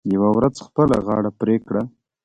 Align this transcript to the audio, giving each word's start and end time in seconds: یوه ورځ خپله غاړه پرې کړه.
یوه 0.13 0.29
ورځ 0.37 0.55
خپله 0.67 0.97
غاړه 1.05 1.31
پرې 1.39 1.55
کړه. 1.67 1.83